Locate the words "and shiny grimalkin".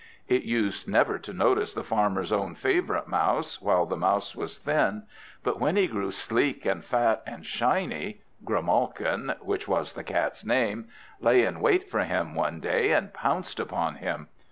7.27-9.35